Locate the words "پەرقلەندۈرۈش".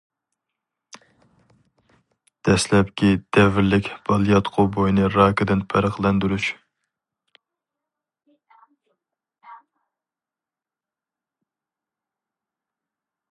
5.73-6.49